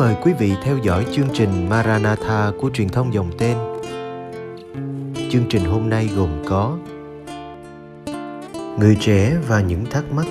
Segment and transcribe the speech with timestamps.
[0.00, 3.56] Mời quý vị theo dõi chương trình Maranatha của truyền thông dòng tên.
[5.30, 6.78] Chương trình hôm nay gồm có
[8.78, 10.26] Người trẻ và những thắc mắc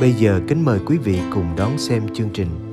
[0.00, 2.67] Bây giờ kính mời quý vị cùng đón xem chương trình.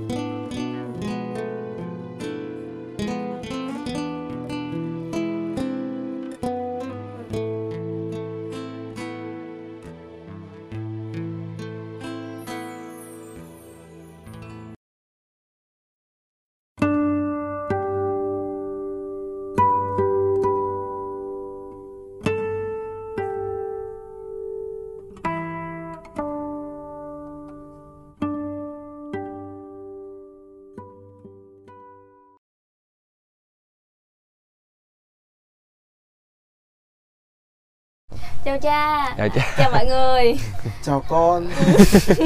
[38.44, 40.38] chào cha chào cha chào mọi người
[40.82, 41.46] chào con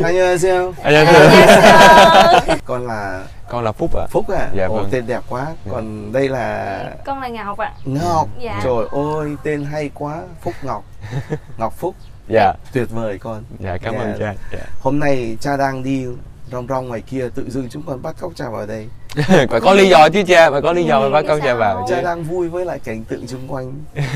[0.03, 4.07] 안녕하세요 안녕하세요 con là con là phúc ạ à?
[4.11, 5.73] phúc à dạ Ồ, vâng tên đẹp quá dạ.
[5.73, 7.81] còn đây là con là ngọc ạ à.
[7.85, 8.61] ngọc dạ.
[8.65, 10.85] trời ơi tên hay quá phúc ngọc
[11.59, 11.95] ngọc phúc
[12.29, 14.01] dạ tuyệt vời con dạ cảm dạ.
[14.01, 14.65] ơn cha dạ.
[14.81, 16.07] hôm nay cha đang đi
[16.52, 18.88] rong rong ngoài kia tự dưng chúng con bắt cóc cha vào đây.
[19.50, 21.56] Phải có lý do chứ cha phải có lý do Ừ, bắt cóc cha sao?
[21.58, 21.96] vào chứ.
[21.96, 23.74] cha đang vui với lại cảnh tượng xung quanh.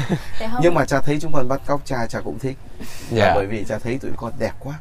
[0.61, 2.57] Nhưng mà cha thấy chúng con bắt cóc cha cha cũng thích.
[2.79, 4.73] Là dạ bởi vì cha thấy tụi con đẹp quá.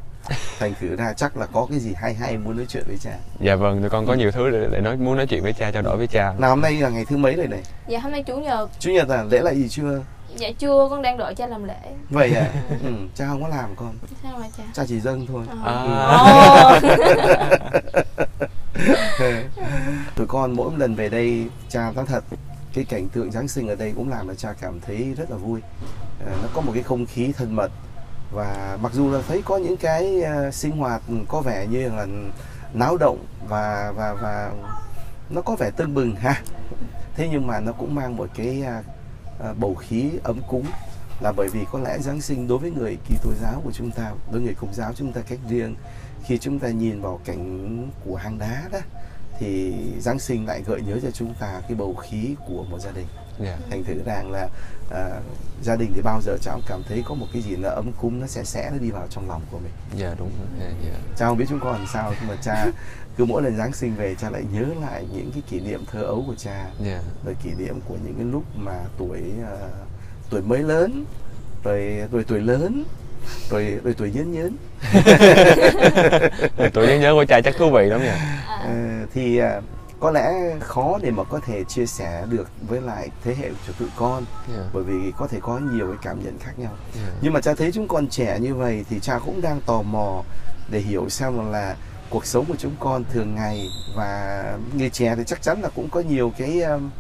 [0.59, 3.11] Thành thử ra chắc là có cái gì hay hay muốn nói chuyện với cha.
[3.41, 5.71] Dạ vâng tụi con có nhiều thứ để, để nói muốn nói chuyện với cha
[5.71, 6.33] trao đổi với cha.
[6.39, 7.61] Nào hôm nay là ngày thứ mấy rồi này?
[7.89, 8.69] Dạ hôm nay chủ nhật.
[8.79, 10.01] Chủ nhật là lễ lại gì chưa
[10.37, 11.94] dạ chưa con đang đợi cha làm lễ.
[12.10, 12.50] Vậy à?
[12.82, 13.94] Ừ, cha không có làm con.
[14.22, 14.65] Sao mà cha?
[14.72, 15.47] Cha chỉ dâng thôi.
[15.48, 15.56] Ờ.
[15.65, 15.82] À.
[16.19, 16.78] Ồ.
[20.16, 22.25] tụi con mỗi lần về đây cha nói thật
[22.75, 25.37] cái cảnh tượng giáng sinh ở đây cũng làm cho cha cảm thấy rất là
[25.37, 25.60] vui.
[26.26, 27.70] Ờ, nó có một cái không khí thân mật.
[28.32, 32.06] Và mặc dù là thấy có những cái ờ, sinh hoạt có vẻ như là
[32.75, 34.53] náo động và và và
[35.31, 36.43] nó có vẻ tưng bừng ha.
[37.14, 38.82] Thế nhưng mà nó cũng mang một cái à,
[39.43, 40.67] à, bầu khí ấm cúng
[41.21, 43.91] là bởi vì có lẽ Giáng sinh đối với người Kỳ Tô giáo của chúng
[43.91, 45.75] ta, đối với người Công giáo chúng ta cách riêng
[46.25, 48.79] khi chúng ta nhìn vào cảnh của hang đá đó
[49.39, 52.91] thì Giáng sinh lại gợi nhớ cho chúng ta cái bầu khí của một gia
[52.91, 53.07] đình
[53.45, 53.57] dạ.
[53.71, 54.49] Thành thử rằng là
[54.91, 55.11] à,
[55.63, 58.21] gia đình thì bao giờ cháu cảm thấy có một cái gì nó ấm cúng
[58.21, 59.73] nó sẽ sẽ nó đi vào trong lòng của mình.
[59.97, 60.49] dạ đúng rồi.
[60.61, 60.99] Dạ, dạ.
[61.17, 62.67] Cha không biết chúng con làm sao nhưng mà cha
[63.17, 66.03] cứ mỗi lần Giáng sinh về cha lại nhớ lại những cái kỷ niệm thơ
[66.03, 66.67] ấu của cha.
[66.85, 67.01] Dạ.
[67.25, 69.57] Rồi kỷ niệm của những cái lúc mà tuổi à,
[70.31, 71.05] tuổi mới lớn
[71.65, 72.85] rồi rồi tuổi lớn
[73.51, 74.57] rồi rồi tuổi nhớn nhớn
[76.73, 78.13] tụi nhớ nhớ của cha chắc thú vị lắm nha.
[78.13, 79.61] À, Ờ, thì à,
[80.03, 83.73] có lẽ khó để mà có thể chia sẻ được với lại thế hệ của
[83.79, 84.25] tụi con
[84.55, 86.73] dạ bởi vì có thể có nhiều cái cảm nhận khác nhau.
[86.95, 89.83] Dạ nhưng mà cha thấy chúng con trẻ như vậy thì cha cũng đang tò
[89.83, 90.23] mò
[90.71, 91.77] để hiểu xem là
[92.11, 94.43] cuộc sống của chúng con thường ngày và
[94.77, 96.91] người trẻ thì chắc chắn là cũng có nhiều cái um,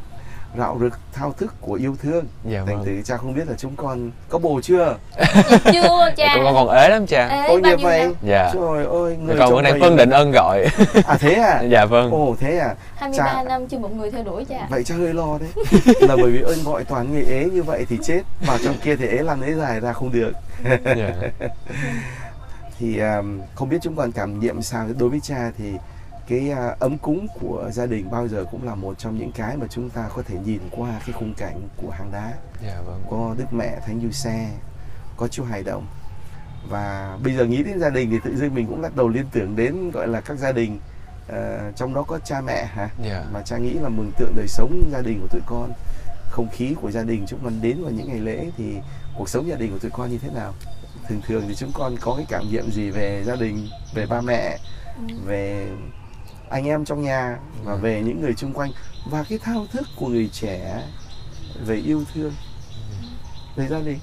[0.58, 2.24] rạo rực thao thức của yêu thương.
[2.44, 2.84] Dạ thành vâng.
[2.84, 4.96] thử cha không biết là chúng con có bồ chưa?
[5.16, 6.32] Dạ chưa cha.
[6.34, 7.28] tụi con còn ế lắm cha.
[7.28, 8.00] Ê, ôi nhiêu vậy?
[8.02, 8.14] năm?
[8.22, 8.50] dạ.
[8.54, 10.66] Trời ơi người con đang mình- phân định ân gọi.
[11.06, 11.62] À thế à?
[11.70, 12.10] Dạ vâng.
[12.10, 12.74] Ồ thế à?
[12.96, 14.66] 23 Cha- năm chưa một người theo đuổi cha.
[14.70, 15.48] Vậy cha hơi lo đấy.
[16.00, 18.96] Là bởi vì ơn gọi toàn người ế như vậy thì chết vào trong kia
[18.96, 20.32] thì ế làm ế dài ra không được.
[20.84, 21.14] Dạ.
[22.78, 24.86] Thì um, không biết chúng con cảm nghiệm sao.
[24.98, 25.64] Đối với cha thì
[26.28, 29.56] cái uh, ấm cúng của gia đình bao giờ cũng là một trong những cái
[29.56, 32.32] mà chúng ta có thể nhìn qua cái khung cảnh của hang đá.
[32.66, 33.02] Dạ vâng.
[33.10, 34.50] Có đức mẹ thánh du xe
[35.16, 35.86] có chú hài đồng
[36.68, 39.26] và bây giờ nghĩ đến gia đình thì tự dưng mình cũng bắt đầu liên
[39.32, 40.78] tưởng đến gọi là các gia đình
[41.28, 42.88] Ờ, trong đó có cha mẹ hả?
[43.04, 43.24] Dạ.
[43.32, 45.72] Mà cha nghĩ là mừng tượng đời sống gia đình của tụi con
[46.30, 48.76] không khí của gia đình chúng con đến vào những ngày lễ thì
[49.18, 50.54] cuộc sống gia đình của tụi con như thế nào?
[51.08, 54.20] Thường thường thì chúng con có cái cảm nghiệm gì về gia đình về ba
[54.20, 54.58] mẹ
[54.96, 55.14] Ừ.
[55.26, 55.68] về
[56.52, 58.70] anh em trong nhà và về những người xung quanh
[59.10, 60.82] và cái thao thức của người trẻ
[61.66, 62.32] về yêu thương
[63.56, 63.98] về gia đình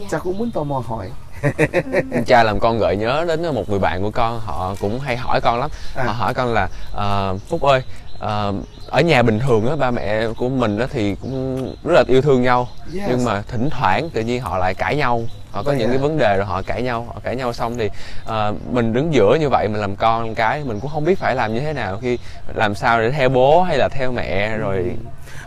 [0.00, 0.06] Dạ.
[0.10, 1.10] cha cũng muốn tò mò hỏi
[2.26, 5.40] cha làm con gợi nhớ đến một người bạn của con họ cũng hay hỏi
[5.40, 6.04] con lắm À.
[6.04, 7.82] họ hỏi con là "Ờ, phúc ơi
[8.18, 8.54] ờ,
[8.90, 12.22] ở nhà bình thường á ba mẹ của mình á thì cũng rất là yêu
[12.22, 13.04] thương nhau Yes.
[13.08, 15.22] nhưng mà thỉnh thoảng tự nhiên họ lại cãi nhau
[15.56, 15.90] họ có Vậy những à?
[15.90, 17.90] cái vấn đề rồi họ cãi nhau họ cãi nhau xong thì
[18.24, 21.18] ờ, mình đứng giữa như vậy mình làm con làm cái mình cũng không biết
[21.18, 22.18] phải làm như thế nào khi
[22.54, 24.96] làm sao để theo bố hay là theo mẹ rồi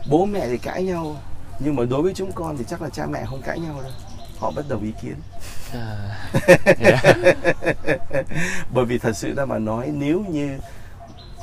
[0.10, 1.16] bố mẹ thì cãi nhau
[1.60, 3.92] nhưng mà đối với chúng con thì chắc là cha mẹ không cãi nhau đâu
[4.40, 5.16] họ bất đồng ý kiến
[5.74, 6.16] à,
[6.80, 7.02] dạ.
[8.74, 10.58] bởi vì thật sự ra mà nói nếu như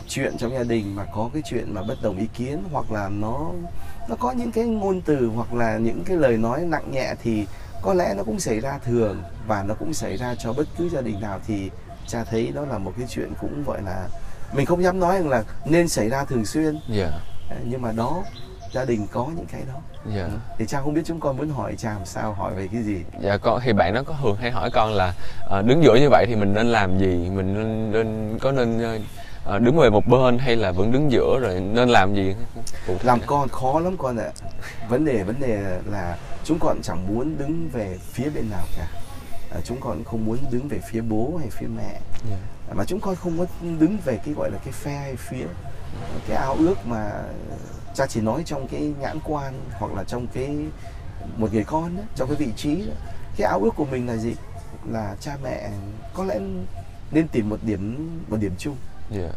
[0.08, 3.08] chuyện trong gia đình mà có cái chuyện mà bất đồng ý kiến hoặc là
[3.08, 3.50] nó
[4.08, 7.46] nó có những cái ngôn từ hoặc là những cái lời nói nặng nhẹ thì
[7.86, 10.88] có lẽ nó cũng xảy ra thường và nó cũng xảy ra cho bất cứ
[10.88, 11.70] gia đình nào thì
[12.06, 14.08] cha thấy đó là một cái chuyện cũng gọi là
[14.52, 16.78] mình không dám nói rằng là nên xảy ra thường xuyên.
[16.88, 17.10] Dạ.
[17.50, 18.22] Ờ, nhưng mà đó
[18.72, 19.80] gia đình có những cái đó.
[20.16, 20.28] Dạ.
[20.58, 23.04] Thì cha không biết chúng con muốn hỏi cha làm sao hỏi về cái gì?
[23.20, 25.14] Dạ con thì bạn nó có thường hay hỏi con là
[25.48, 27.30] ờ, đứng giữa như vậy thì mình nên làm gì?
[27.34, 29.00] Mình nên, nên có nên
[29.46, 32.34] ờ, đứng về một bên hay là vẫn đứng giữa rồi nên làm gì?
[33.02, 34.30] Làm là- con khó lắm con ạ.
[34.88, 38.86] Vấn đề vấn đề là chúng con chẳng muốn đứng về phía bên nào cả.
[39.50, 42.00] À, chúng con không muốn đứng về phía bố hay phía mẹ.
[42.30, 42.36] Dạ.
[42.74, 43.46] mà chúng con không muốn
[43.78, 45.46] đứng về cái gọi là cái phe hay phía.
[46.28, 47.10] Cái ao ước mà
[47.94, 50.56] cha chỉ nói trong cái nhãn quan hoặc là trong cái
[51.36, 52.92] một người con đó, trong cái vị trí đó.
[53.36, 54.34] cái ao ước của mình là gì?
[54.90, 55.70] Là cha mẹ
[56.14, 56.38] có lẽ
[57.10, 58.76] nên tìm một điểm một điểm chung
[59.10, 59.30] dạ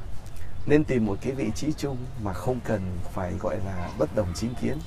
[0.66, 2.82] nên tìm một cái vị trí chung mà không cần
[3.14, 4.78] phải gọi là bất đồng chính kiến.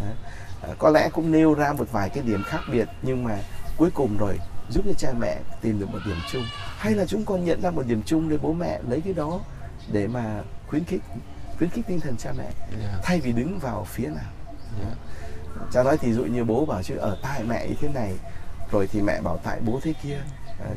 [0.00, 0.14] Đấy.
[0.62, 3.38] À, có lẽ cũng nêu ra một vài cái điểm khác biệt nhưng mà
[3.76, 4.38] cuối cùng rồi
[4.70, 6.42] giúp cho cha mẹ tìm được một điểm chung.
[6.78, 9.40] Hay là chúng con nhận ra một điểm chung để bố mẹ lấy cái đó
[9.92, 11.02] để mà khuyến khích
[11.58, 12.50] khuyến khích tinh thần cha mẹ
[12.82, 14.30] dạ thay vì đứng vào phía nào.
[14.80, 14.94] Dạ
[15.72, 18.14] cha nói thì dụ như bố bảo chứ ở tại mẹ như thế này
[18.70, 20.18] rồi thì mẹ bảo tại bố thế kia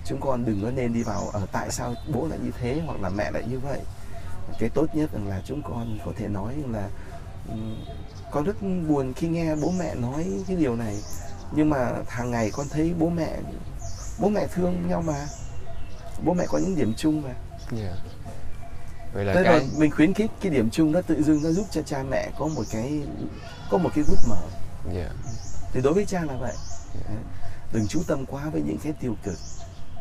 [0.06, 3.02] chúng con đừng có nên đi vào ở tại sao bố lại như thế hoặc
[3.02, 3.80] là mẹ lại như vậy.
[4.60, 6.90] Cái tốt nhất là chúng con có thể nói là
[7.50, 7.86] ừm,
[8.32, 8.56] con rất
[8.88, 10.98] buồn khi nghe bố mẹ nói cái điều này.
[11.52, 13.38] Nhưng mà hàng ngày con thấy bố mẹ
[14.20, 15.26] bố mẹ thương nhau mà.
[16.26, 17.34] Bố mẹ có những điểm chung mà.
[17.72, 17.96] Dạ
[19.14, 21.66] vậy là Thế cái mình khuyến khích cái điểm chung đó tự dưng nó giúp
[21.72, 23.02] cho cha mẹ có một cái
[23.70, 24.42] có một cái gút mở.
[24.94, 25.10] Dạ
[25.74, 26.54] thì đối với cha là vậy.
[26.94, 27.18] Đấy.
[27.74, 29.38] đừng chú tâm quá với những cái tiêu cực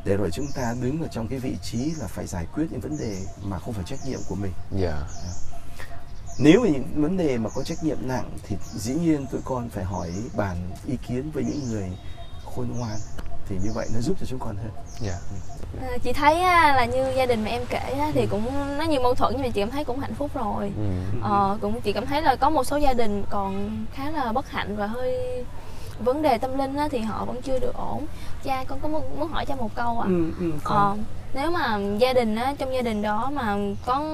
[0.05, 2.81] để rồi chúng ta đứng ở trong cái vị trí là phải giải quyết những
[2.81, 4.53] vấn đề mà không phải trách nhiệm của mình.
[4.81, 5.03] Dạ.
[6.39, 9.69] Nếu mà những vấn đề mà có trách nhiệm nặng thì dĩ nhiên tụi con
[9.69, 10.57] phải hỏi bàn
[10.87, 11.91] ý kiến với những người
[12.45, 12.97] khôn ngoan.
[13.49, 14.71] Thì như vậy nó giúp cho chúng con hơn.
[15.01, 15.19] Dạ.
[15.81, 18.45] À, chị thấy á, là như gia đình mà em kể á, thì cũng
[18.79, 20.73] nó nhiều mâu thuẫn nhưng mà chị cảm thấy cũng hạnh phúc rồi.
[20.77, 20.91] Ừ.
[21.23, 24.51] ờ, cũng chị cảm thấy là có một số gia đình còn khá là bất
[24.51, 25.45] hạnh và hơi
[26.01, 28.07] vấn đề tâm linh á, thì họ vẫn chưa được ổn
[28.45, 30.97] cha con có muốn, muốn hỏi cha một câu ạ ừ, ừ, Ờ,
[31.35, 33.57] nếu mà gia đình á trong gia đình đó mà
[33.87, 34.05] có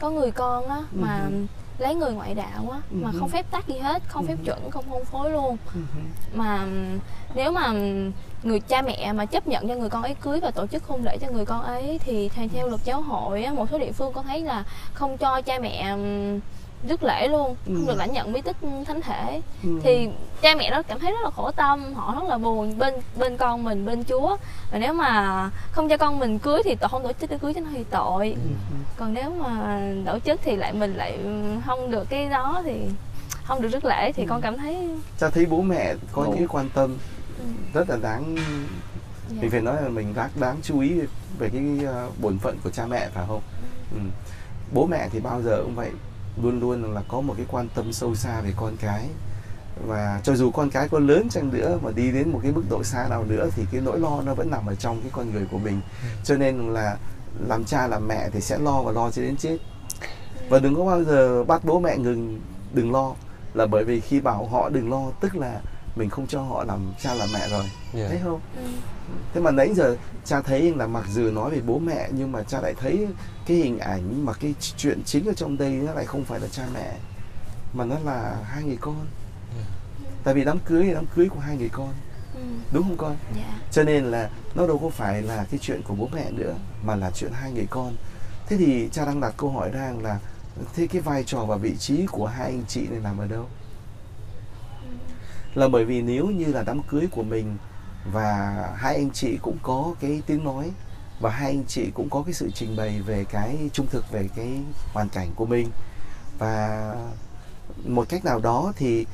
[0.00, 1.32] có người con á mà Ừ.
[1.78, 3.18] lấy người ngoại đạo á mà Ừ.
[3.20, 4.44] không phép tắc gì hết không phép Ừ.
[4.44, 5.80] chuẩn không hôn phối luôn ừ,
[6.34, 6.66] mà
[7.34, 7.72] nếu mà
[8.42, 11.04] người cha mẹ mà chấp nhận cho người con ấy cưới và tổ chức hôn
[11.04, 13.92] lễ cho người con ấy thì theo, theo luật giáo hội á, một số địa
[13.92, 14.64] phương con thấy là
[14.94, 15.96] không cho cha mẹ
[16.88, 17.72] rước lễ luôn Ừ.
[17.76, 18.56] không được lãnh nhận bí tích
[18.86, 19.80] thánh thể ừ.
[19.82, 20.08] thì
[20.42, 23.36] cha mẹ đó cảm thấy rất là khổ tâm họ rất là buồn bên bên
[23.36, 24.36] con mình bên chúa
[24.72, 27.54] và nếu mà không cho con mình cưới thì tội không tổ chức đám cưới
[27.54, 28.76] cho nó thì tội Ừ, ừ.
[28.96, 31.18] còn nếu mà tổ chức thì lại mình lại
[31.66, 32.80] không được cái đó thì
[33.44, 34.26] không được rước lễ thì Ừ.
[34.30, 34.88] con cảm thấy
[35.20, 36.28] cha thấy bố mẹ có Ồ.
[36.28, 36.96] những cái quan tâm
[37.38, 38.36] ừ, rất là đáng
[39.30, 39.36] dạ.
[39.40, 40.92] mình phải nói là mình đáng đáng chú ý
[41.38, 41.62] về cái
[42.06, 43.40] uh, bổn phận của cha mẹ phải không
[43.94, 43.98] ừ.
[44.74, 45.90] bố mẹ thì bao giờ cũng vậy
[46.42, 49.08] luôn luôn là có một cái quan tâm sâu xa về con cái.
[49.86, 52.62] Và cho dù con cái có lớn chăng nữa mà đi đến một cái mức
[52.70, 55.32] độ xa nào nữa thì cái nỗi lo nó vẫn nằm ở trong cái con
[55.32, 55.80] người của mình.
[56.24, 56.96] Cho nên là
[57.48, 59.58] làm cha làm mẹ thì sẽ lo và lo cho đến chết.
[60.48, 62.40] Và đừng có bao giờ bắt bố mẹ ngừng
[62.72, 63.14] đừng lo.
[63.54, 65.60] Là bởi vì khi bảo họ đừng lo tức là
[65.96, 67.64] mình không cho họ làm cha làm mẹ rồi.
[67.94, 68.40] Dạ thấy không?
[68.56, 68.62] Ừ.
[69.34, 72.42] thế mà nãy giờ cha thấy là mặc dù nói về bố mẹ nhưng mà
[72.42, 73.06] cha lại thấy
[73.46, 76.48] cái hình ảnh mà cái chuyện chính ở trong đây nó lại không phải là
[76.48, 76.92] cha mẹ
[77.72, 79.06] mà nó là hai người con.
[80.24, 81.94] Tại vì đám cưới là đám cưới của hai người con.
[82.34, 82.40] Ừ.
[82.72, 83.16] đúng không con?
[83.36, 83.58] Dạ.
[83.72, 86.96] Cho nên là nó đâu có phải là cái chuyện của bố mẹ nữa mà
[86.96, 87.96] là chuyện hai người con.
[88.48, 90.18] Thế thì cha đang đặt câu hỏi rằng là
[90.74, 93.46] thế cái vai trò và vị trí của hai anh chị này nằm ở đâu
[95.56, 97.56] là bởi vì nếu như là đám cưới của mình
[98.12, 100.70] và hai anh chị cũng có cái tiếng nói
[101.20, 104.28] và hai anh chị cũng có cái sự trình bày về cái trung thực về
[104.36, 104.60] cái
[104.92, 105.70] hoàn cảnh của mình
[106.38, 106.94] và
[107.84, 109.06] một cách nào đó thì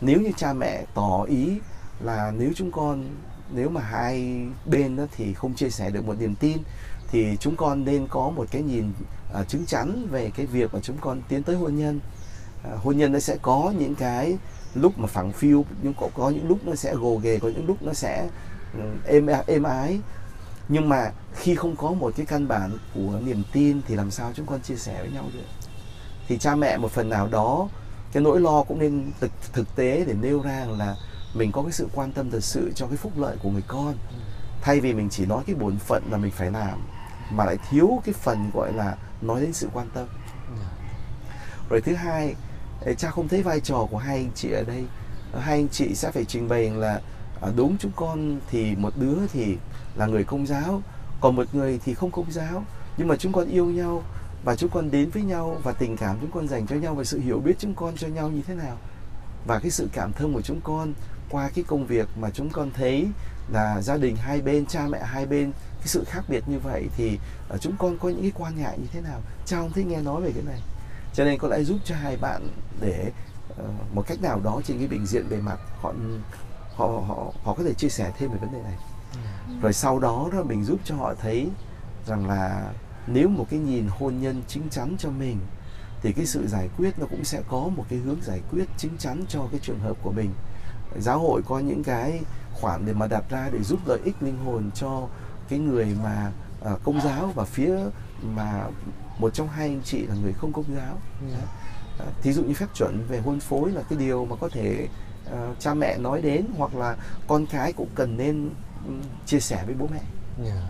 [0.00, 1.58] nếu như cha mẹ tỏ ý
[2.00, 3.04] là nếu chúng con
[3.54, 6.58] nếu mà hai bên đó thì không chia sẻ được một niềm tin
[7.08, 8.92] thì chúng con nên có một cái nhìn
[9.34, 12.00] à, uh, chứng chắn về cái việc mà chúng con tiến tới hôn nhân.
[12.72, 14.38] Uh, hôn nhân nó sẽ có những cái
[14.74, 17.66] lúc mà phẳng phiu nhưng có, có những lúc nó sẽ gồ ghề có những
[17.66, 18.28] lúc nó sẽ
[18.74, 20.00] ừ, êm êm ái.
[20.68, 24.32] Nhưng mà khi không có một cái căn bản của niềm tin thì làm sao
[24.34, 25.68] chúng con chia sẻ với nhau được?
[26.28, 27.68] Thì cha mẹ một phần nào đó
[28.12, 30.96] cái nỗi lo cũng nên thực, thực tế để nêu ra là
[31.34, 33.94] mình có cái sự quan tâm thật sự cho cái phúc lợi của người con.
[34.60, 36.78] Thay vì mình chỉ nói cái bổn phận là mình phải làm
[37.30, 40.06] mà lại thiếu cái phần gọi là nói đến sự quan tâm.
[41.70, 42.34] Rồi thứ hai
[42.98, 44.84] cha không thấy vai trò của hai anh chị ở đây.
[45.40, 47.00] Hai anh chị sẽ phải trình bày là
[47.42, 49.56] à, đúng chúng con thì một đứa thì
[49.96, 50.82] là người công giáo,
[51.20, 52.64] còn một người thì không công giáo.
[52.96, 54.02] Nhưng mà chúng con yêu nhau
[54.44, 57.04] và chúng con đến với nhau và tình cảm chúng con dành cho nhau và
[57.04, 58.76] sự hiểu biết chúng con cho nhau như thế nào.
[59.46, 60.92] Và cái sự cảm thông của chúng con
[61.30, 63.06] qua cái công việc mà chúng con thấy
[63.52, 66.86] là gia đình hai bên, cha mẹ hai bên, cái sự khác biệt như vậy
[66.96, 67.18] thì
[67.50, 69.20] à, chúng con có những cái quan ngại như thế nào?
[69.46, 70.60] Cha không thích nghe nói về cái này
[71.14, 72.48] cho nên con đã giúp cho hai bạn
[72.80, 73.12] để
[73.52, 75.92] uh, một cách nào đó trên cái bình diện bề mặt họ
[76.76, 78.76] họ họ họ có thể chia sẻ thêm về vấn đề này.
[79.62, 81.48] Rồi sau đó đó mình giúp cho họ thấy
[82.06, 82.72] rằng là
[83.06, 85.38] nếu một cái nhìn hôn nhân chính chắn cho mình
[86.02, 88.96] thì cái sự giải quyết nó cũng sẽ có một cái hướng giải quyết chính
[88.98, 90.30] chắn cho cái trường hợp của mình.
[90.98, 92.20] Giáo hội có những cái
[92.52, 95.08] khoản để mà đặt ra để giúp lợi ích linh hồn cho
[95.48, 96.32] cái người mà
[96.72, 97.78] uh, công giáo và phía
[98.22, 98.64] mà
[99.20, 100.98] một trong hai anh chị là người không công giáo
[101.32, 102.08] yeah.
[102.08, 104.88] uh, thí dụ như phép chuẩn về hôn phối là cái điều mà có thể
[105.26, 106.96] uh, cha mẹ nói đến hoặc là
[107.28, 108.50] con cái cũng cần nên
[108.86, 110.02] um, chia sẻ với bố mẹ
[110.44, 110.64] yeah.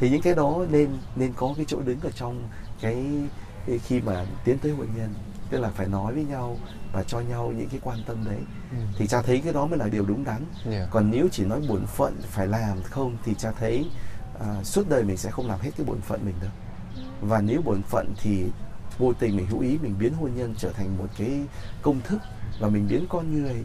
[0.00, 2.48] thì những cái đó nên nên có cái chỗ đứng ở trong
[2.80, 3.04] cái
[3.84, 5.14] khi mà tiến tới hôn nhân
[5.50, 6.56] tức là phải nói với nhau
[6.92, 8.38] và cho nhau những cái quan tâm đấy
[8.70, 8.76] ừ.
[8.98, 10.88] thì cha thấy cái đó mới là điều đúng đắn yeah.
[10.90, 13.90] còn nếu chỉ nói bổn phận phải làm không thì cha thấy
[14.36, 16.50] uh, suốt đời mình sẽ không làm hết cái bổn phận mình đâu
[17.20, 18.44] và nếu bổn phận thì
[18.98, 21.40] vô tình mình hữu ý mình biến hôn nhân trở thành một cái
[21.82, 22.18] công thức
[22.60, 23.64] và mình biến con người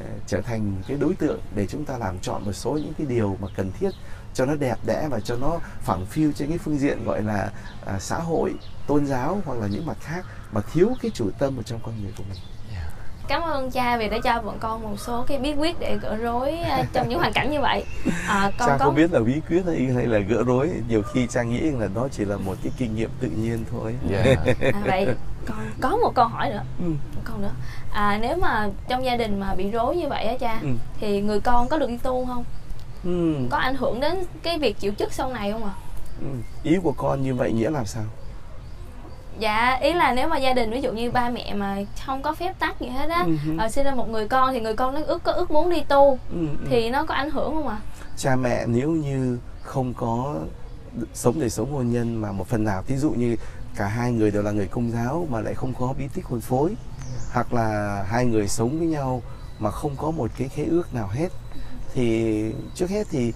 [0.00, 3.06] ờ, trở thành cái đối tượng để chúng ta làm chọn một số những cái
[3.06, 3.90] điều mà cần thiết
[4.34, 7.52] cho nó đẹp đẽ và cho nó phẳng phiu trên cái phương diện gọi là
[7.86, 8.54] à, xã hội
[8.86, 12.02] tôn giáo hoặc là những mặt khác mà thiếu cái chủ tâm ở trong con
[12.02, 12.38] người của mình
[13.30, 16.16] cảm ơn cha vì đã cho bọn con một số cái bí quyết để gỡ
[16.16, 17.84] rối à, trong những hoàn cảnh như vậy
[18.28, 18.84] à, con cha có...
[18.84, 21.88] không biết là bí quyết hay, hay là gỡ rối nhiều khi cha nghĩ là
[21.94, 24.38] nó chỉ là một cái kinh nghiệm tự nhiên thôi yeah.
[24.74, 25.06] à, vậy
[25.46, 26.88] con có một câu hỏi nữa ừ.
[26.88, 27.52] một câu nữa
[27.92, 30.68] à, nếu mà trong gia đình mà bị rối như vậy á cha ừ.
[31.00, 32.44] thì người con có được đi tu không
[33.04, 33.34] ừ.
[33.50, 35.80] có ảnh hưởng đến cái việc chịu chức sau này không ạ à?
[36.20, 36.26] ừ.
[36.62, 38.04] ý của con như vậy nghĩa là sao
[39.40, 42.34] dạ ý là nếu mà gia đình ví dụ như ba mẹ mà không có
[42.34, 43.68] phép tắc gì hết á uh-huh.
[43.68, 46.18] sinh ra một người con thì người con nó ước có ước muốn đi tu
[46.34, 46.56] uh-huh.
[46.70, 47.86] thì nó có ảnh hưởng không ạ à?
[48.16, 50.34] cha mẹ nếu như không có
[51.14, 53.36] sống để sống hôn nhân mà một phần nào ví dụ như
[53.76, 56.40] cả hai người đều là người công giáo mà lại không có bí tích hôn
[56.40, 56.74] phối
[57.32, 59.22] hoặc là hai người sống với nhau
[59.58, 61.28] mà không có một cái khế ước nào hết
[61.94, 62.44] thì
[62.74, 63.32] trước hết thì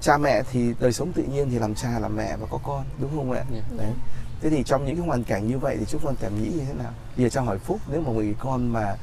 [0.00, 2.84] cha mẹ thì đời sống tự nhiên thì làm cha làm mẹ và có con
[3.00, 3.64] đúng không ạ yeah.
[3.78, 3.92] đấy
[4.42, 6.64] thế thì trong những cái hoàn cảnh như vậy thì chúng con cảm nghĩ như
[6.68, 8.96] thế nào bây giờ cho hỏi phúc nếu mà người con mà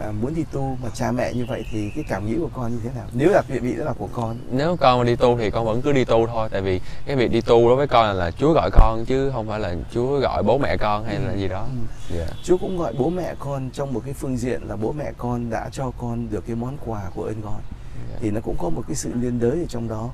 [0.00, 2.72] à, muốn đi tu mà cha mẹ như vậy thì cái cảm nghĩ của con
[2.72, 5.16] như thế nào nếu là vị vị đó là của con nếu con mà đi
[5.16, 7.76] tu thì con vẫn cứ đi tu thôi tại vì cái việc đi tu đối
[7.76, 10.76] với con là, là chúa gọi con chứ không phải là chúa gọi bố mẹ
[10.76, 11.22] con hay ừ.
[11.26, 11.66] là gì đó
[12.10, 12.16] ừ.
[12.16, 12.28] yeah.
[12.28, 12.34] Dạ.
[12.44, 15.50] chúa cũng gọi bố mẹ con trong một cái phương diện là bố mẹ con
[15.50, 17.60] đã cho con được cái món quà của ơn gọi
[18.08, 18.20] yeah.
[18.20, 20.10] thì nó cũng có một cái sự liên đới ở trong đó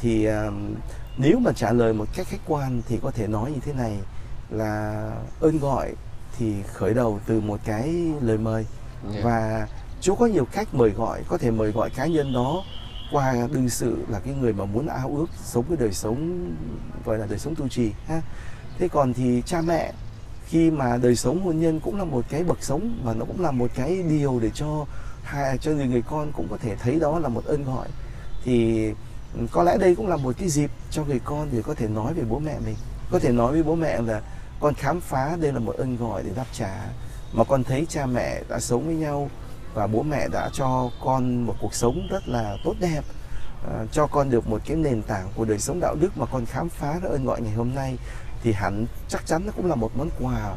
[0.00, 0.32] thì uh,
[1.16, 3.98] nếu mà trả lời một cách khách quan thì có thể nói như thế này
[4.50, 5.92] là ơn gọi
[6.38, 8.66] thì khởi đầu từ một cái lời mời
[9.12, 9.24] yeah.
[9.24, 9.68] và
[10.00, 12.64] Chúa có nhiều cách mời gọi có thể mời gọi cá nhân đó
[13.12, 16.50] qua đương sự là cái người mà muốn ao ước sống cái đời sống
[17.04, 18.22] gọi là đời sống tu trì ha
[18.78, 19.92] thế còn thì cha mẹ
[20.46, 23.40] khi mà đời sống hôn nhân cũng là một cái bậc sống và nó cũng
[23.40, 24.86] là một cái điều để cho
[25.22, 27.88] hai cho người người con cũng có thể thấy đó là một ơn gọi
[28.44, 28.88] thì
[29.50, 32.14] có lẽ đây cũng là một cái dịp cho người con để có thể nói
[32.14, 32.76] về bố mẹ mình
[33.10, 34.20] có thể nói với bố mẹ là
[34.60, 36.86] con khám phá đây là một ơn gọi để đáp trả
[37.32, 39.30] mà con thấy cha mẹ đã sống với nhau
[39.74, 43.00] và bố mẹ đã cho con một cuộc sống rất là tốt đẹp
[43.66, 46.46] uh, cho con được một cái nền tảng của đời sống đạo đức mà con
[46.46, 47.98] khám phá ra ơn gọi ngày hôm nay
[48.42, 50.54] thì hẳn chắc chắn nó cũng là một món quà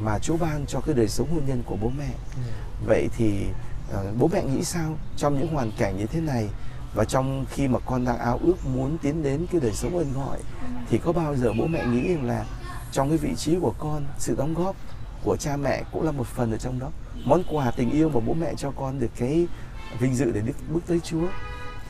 [0.00, 2.10] mà Chúa ban cho cái đời sống hôn nhân của bố mẹ.
[2.36, 2.42] Ừ.
[2.86, 3.46] Vậy thì
[3.92, 6.48] uh, bố mẹ nghĩ sao trong những hoàn cảnh như thế này
[6.94, 10.12] và trong khi mà con đang ao ước muốn tiến đến cái đời sống ơn
[10.12, 10.38] gọi
[10.90, 12.44] thì có bao giờ bố mẹ nghĩ rằng là
[12.92, 14.76] trong cái vị trí của con, sự đóng góp
[15.24, 16.90] của cha mẹ cũng là một phần ở trong đó?
[17.24, 19.46] Món quà tình yêu mà bố mẹ cho con được cái
[19.98, 20.42] vinh dự để
[20.72, 21.26] bước tới Chúa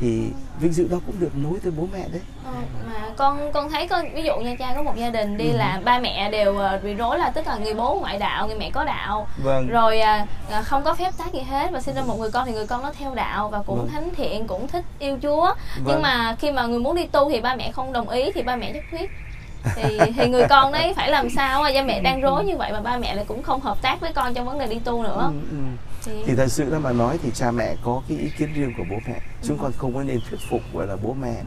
[0.01, 2.53] thì vinh dự đó cũng được nối tới bố mẹ đấy ờ,
[2.87, 5.57] mà con con thấy có ví dụ như cha có một gia đình đi ừ.
[5.57, 8.71] là ba mẹ đều bị rối là tức là người bố ngoại đạo người mẹ
[8.71, 9.67] có đạo vâng.
[9.69, 10.01] rồi
[10.59, 12.67] uh, không có phép tắc gì hết và sinh ra một người con thì người
[12.67, 13.89] con nó theo đạo và cũng vâng.
[13.93, 15.85] thánh thiện cũng thích yêu chúa vâng.
[15.87, 18.43] nhưng mà khi mà người muốn đi tu thì ba mẹ không đồng ý thì
[18.43, 19.11] ba mẹ nhất quyết
[19.75, 22.73] thì thì người con đấy phải làm sao mà cha mẹ đang rối như vậy
[22.73, 25.03] mà ba mẹ lại cũng không hợp tác với con trong vấn đề đi tu
[25.03, 25.57] nữa ừ, ừ
[26.27, 26.35] thì...
[26.35, 28.97] thật sự ra mà nói thì cha mẹ có cái ý kiến riêng của bố
[29.07, 29.21] mẹ.
[29.43, 29.63] Chúng ừ.
[29.63, 31.43] con không có nên thuyết phục gọi là bố mẹ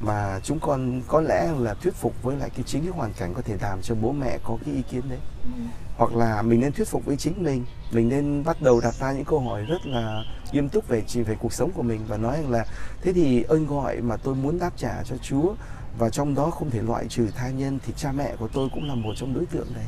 [0.00, 3.34] mà chúng con có lẽ là thuyết phục với lại cái chính cái hoàn cảnh
[3.34, 5.18] có thể làm cho bố mẹ có cái ý kiến đấy.
[5.42, 5.62] Ừ.
[5.96, 9.12] hoặc là mình nên thuyết phục với chính mình mình nên bắt đầu đặt ra
[9.12, 12.36] những câu hỏi rất là nghiêm túc về về cuộc sống của mình và nói
[12.36, 12.64] rằng là
[13.02, 15.54] thế thì ơn gọi mà tôi muốn đáp trả cho Chúa
[15.98, 18.88] và trong đó không thể loại trừ tha nhân thì cha mẹ của tôi cũng
[18.88, 19.86] là một trong đối tượng đấy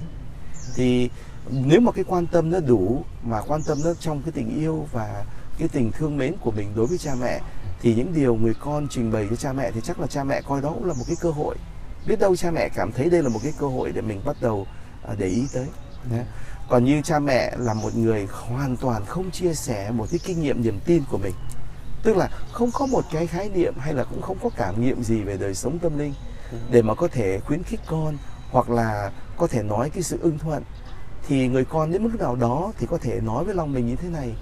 [0.74, 1.10] thì
[1.50, 4.86] nếu mà cái quan tâm nó đủ mà quan tâm nó trong cái tình yêu
[4.92, 5.24] và
[5.58, 7.40] cái tình thương mến của mình đối với cha mẹ
[7.80, 10.42] thì những điều người con trình bày cho cha mẹ thì chắc là cha mẹ
[10.42, 11.56] coi đó cũng là một cái cơ hội.
[12.06, 14.36] Biết đâu cha mẹ cảm thấy đây là một cái cơ hội để mình bắt
[14.40, 14.66] đầu
[15.08, 15.66] à, để ý tới
[16.70, 20.40] còn như cha mẹ là một người hoàn toàn không chia sẻ một cái kinh
[20.42, 21.34] nghiệm niềm tin của mình.
[22.02, 25.02] Tức là không có một cái khái niệm hay là cũng không có cảm nghiệm
[25.02, 26.14] gì về đời sống tâm linh
[26.70, 28.16] để mà có thể khuyến khích con
[28.50, 29.10] hoặc là
[29.40, 30.62] có thể nói cái sự ưng thuận.
[31.28, 33.96] Thì người con đến mức nào đó thì có thể nói với lòng mình như
[33.96, 34.34] thế này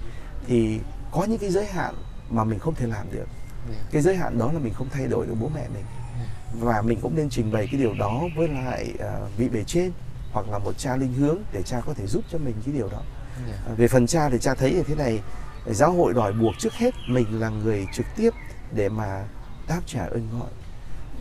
[0.47, 0.79] thì
[1.11, 1.95] có những cái giới hạn
[2.29, 3.25] mà mình không thể làm được.
[3.91, 5.83] Cái giới hạn đó là mình không thay đổi được bố mẹ mình.
[6.59, 9.91] Và mình cũng nên trình bày cái điều đó với lại uh, vị bề trên
[10.31, 12.89] hoặc là một cha linh hướng để cha có thể giúp cho mình cái điều
[12.89, 13.01] đó.
[13.67, 15.19] À, về phần cha thì cha thấy như thế này
[15.65, 18.29] giáo hội đòi buộc trước hết mình là người trực tiếp
[18.73, 19.23] để mà
[19.67, 20.49] đáp trả ơn gọi.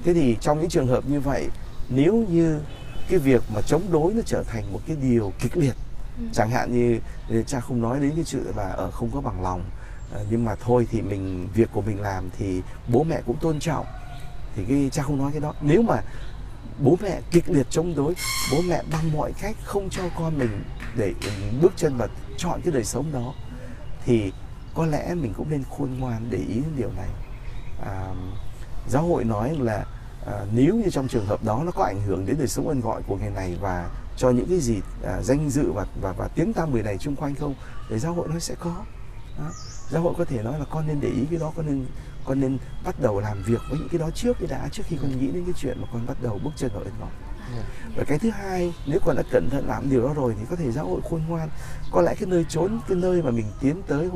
[0.04, 1.48] Thế thì trong những trường hợp như vậy
[1.88, 2.60] nếu như
[3.08, 5.74] cái việc mà chống đối nó trở thành một cái điều kịch liệt.
[6.18, 6.24] Ừ.
[6.32, 7.00] chẳng hạn như
[7.46, 9.62] cha không nói đến cái chuyện là ở không có bằng lòng
[10.14, 12.62] à, nhưng mà thôi thì mình việc của mình làm thì
[12.92, 13.86] bố mẹ cũng tôn trọng.
[14.56, 15.54] Thì cái cha không nói cái đó.
[15.60, 16.00] Nếu mà
[16.78, 18.14] bố mẹ kịch liệt chống đối
[18.52, 20.62] bố mẹ bằng mọi cách không cho con mình
[20.96, 21.12] để
[21.60, 23.34] bước chân vào chọn cái đời sống đó
[24.04, 24.32] thì
[24.74, 27.08] có lẽ mình cũng nên khôn ngoan để ý đến điều này.
[27.84, 28.14] À,
[28.88, 29.84] giáo hội nói là
[30.26, 32.80] à, nếu như trong trường hợp đó nó có ảnh hưởng đến đời sống ân
[32.80, 36.28] gọi của ngày này và cho những cái gì à, danh dự và và và
[36.28, 37.54] tiếng tăm người này chung quanh không
[37.90, 38.74] thì giáo hội nó sẽ có.
[39.38, 39.50] Đó.
[39.90, 41.86] giáo hội có thể nói là con nên để ý cái đó con nên
[42.24, 44.96] con nên bắt đầu làm việc với những cái đó trước cái đã trước khi
[45.02, 47.10] con nghĩ đến cái chuyện mà con bắt đầu bước chân vào ân gọi.
[47.96, 50.56] Và cái thứ hai nếu con đã cẩn thận làm điều đó rồi thì có
[50.56, 51.48] thể giáo hội khôn ngoan.
[51.92, 54.10] Có lẽ cái nơi trốn cái nơi mà mình tiến tới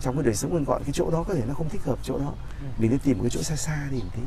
[0.00, 1.98] trong cái đời sống ân gọi cái chỗ đó có thể nó không thích hợp
[2.02, 2.32] chỗ đó.
[2.78, 4.22] Mình nên tìm một cái chỗ xa xa đi một tí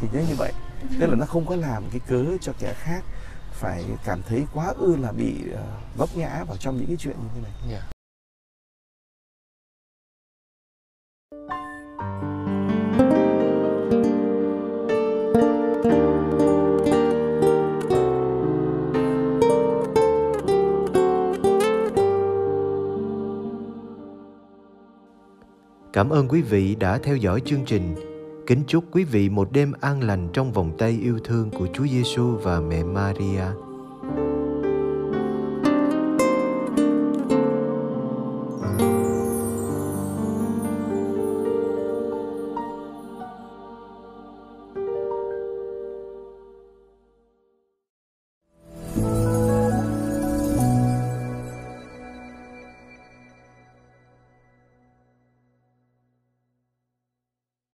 [0.00, 0.52] thì nhớ như vậy
[1.00, 3.04] tức là nó không có làm cái cớ cho kẻ khác
[3.52, 5.58] phải cảm thấy quá ư là bị uh,
[5.96, 7.52] vấp ngã vào trong những cái chuyện như thế này.
[7.70, 7.82] Yeah.
[25.92, 28.07] Cảm ơn quý vị đã theo dõi chương trình.
[28.48, 31.86] Kính chúc quý vị một đêm an lành trong vòng tay yêu thương của Chúa
[31.86, 33.67] Giêsu và mẹ Maria.